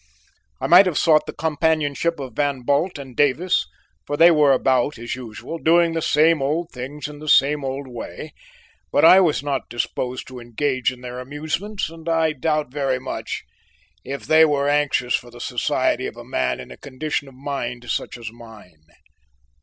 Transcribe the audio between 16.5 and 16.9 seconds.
in a